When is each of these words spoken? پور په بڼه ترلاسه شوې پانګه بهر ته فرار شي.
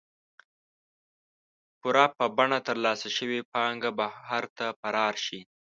پور 1.79 1.95
په 2.17 2.25
بڼه 2.37 2.59
ترلاسه 2.67 3.09
شوې 3.17 3.39
پانګه 3.53 3.91
بهر 3.99 4.43
ته 4.57 4.65
فرار 4.79 5.15
شي. 5.25 5.39